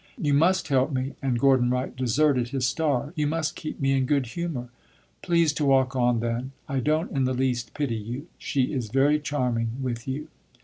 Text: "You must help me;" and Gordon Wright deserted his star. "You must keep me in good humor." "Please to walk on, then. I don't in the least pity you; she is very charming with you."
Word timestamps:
"You 0.19 0.33
must 0.33 0.69
help 0.69 0.91
me;" 0.91 1.13
and 1.21 1.37
Gordon 1.39 1.69
Wright 1.69 1.95
deserted 1.95 2.47
his 2.49 2.65
star. 2.65 3.13
"You 3.15 3.27
must 3.27 3.55
keep 3.55 3.79
me 3.79 3.91
in 3.91 4.07
good 4.07 4.25
humor." 4.25 4.69
"Please 5.21 5.53
to 5.53 5.65
walk 5.65 5.95
on, 5.95 6.21
then. 6.21 6.53
I 6.67 6.79
don't 6.79 7.11
in 7.11 7.25
the 7.25 7.35
least 7.35 7.75
pity 7.75 7.97
you; 7.97 8.25
she 8.39 8.73
is 8.73 8.89
very 8.89 9.19
charming 9.19 9.73
with 9.79 10.07
you." 10.07 10.29